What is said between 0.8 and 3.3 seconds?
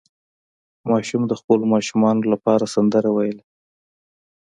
ماشوم د خپلو ماشومانو لپاره سندره